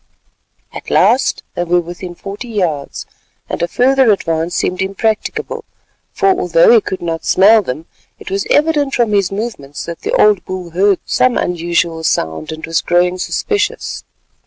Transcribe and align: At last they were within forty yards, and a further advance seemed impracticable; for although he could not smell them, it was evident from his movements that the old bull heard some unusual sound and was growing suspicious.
At 0.73 0.89
last 0.89 1.43
they 1.53 1.63
were 1.63 1.79
within 1.79 2.15
forty 2.15 2.47
yards, 2.47 3.05
and 3.47 3.61
a 3.61 3.67
further 3.67 4.11
advance 4.11 4.55
seemed 4.55 4.81
impracticable; 4.81 5.63
for 6.11 6.29
although 6.29 6.73
he 6.73 6.81
could 6.81 7.03
not 7.03 7.23
smell 7.23 7.61
them, 7.61 7.85
it 8.17 8.31
was 8.31 8.47
evident 8.49 8.95
from 8.95 9.11
his 9.13 9.31
movements 9.31 9.85
that 9.85 10.01
the 10.01 10.13
old 10.13 10.43
bull 10.43 10.71
heard 10.71 10.97
some 11.05 11.37
unusual 11.37 12.03
sound 12.03 12.51
and 12.51 12.65
was 12.65 12.81
growing 12.81 13.19
suspicious. 13.19 14.03